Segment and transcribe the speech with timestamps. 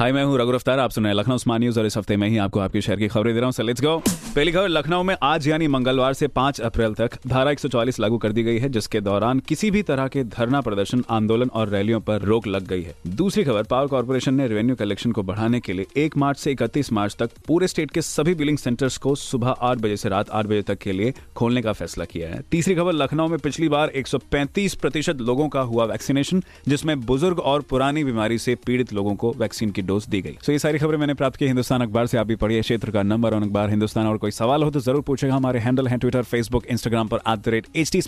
[0.00, 2.16] हाय, मैं हूँ रघु अफ्तार आप सुन रहे हैं लखनऊ स्मार्ट न्यूज़ और इस हफ़्ते
[2.16, 3.96] में ही आपको आपके शहर की खबरें दे रहा हूँ। लेट्स गो
[4.34, 8.32] पहली खबर, लखनऊ में आज यानी मंगलवार से 5 अप्रैल तक धारा 144 लागू कर
[8.32, 12.22] दी गई है, जिसके दौरान किसी भी तरह के धरना प्रदर्शन, आंदोलन और रैलियों पर
[12.22, 15.86] रोक लग गई है। दूसरी खबर, पावर कॉर्पोरेशन ने रेवेन्यू कलेक्शन को बढ़ाने के लिए
[15.96, 19.78] एक मार्च से इकतीस मार्च तक पूरे स्टेट के सभी बिलिंग सेंटर्स को सुबह आठ
[19.78, 22.92] बजे से रात आठ बजे तक के लिए खोलने का फैसला किया है। तीसरी खबर,
[22.92, 28.38] लखनऊ में पिछली बार 135 प्रतिशत लोगों का हुआ वैक्सीनेशन, जिसमें बुज़ुर्ग और पुरानी बीमारी
[28.38, 31.36] से पीड़ित लोगों को वैक्सीन की डोज दी गई सो ये सारी खबरें मैंने प्राप्त
[31.36, 34.30] की हिंदुस्तान अखबार से आप भी पढ़िए क्षेत्र का नंबर और अखबार हिंदुस्तान और कोई
[34.32, 37.66] सवाल हो तो ज़रूर पूछेगा हमारे हैंडल है ट्विटर फेसबुक इंस्टाग्राम पर at the rate
[37.76, 38.00] H T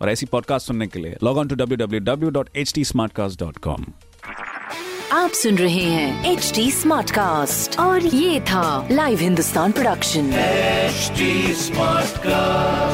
[0.00, 2.84] और ऐसी पॉडकास्ट सुनने के लिए log on to W W W dot H T
[5.12, 10.30] आप सुन रहे हैं एच डी स्मार्ट कास्ट और ये था live Hindustan production
[10.90, 12.87] HD Smartcast.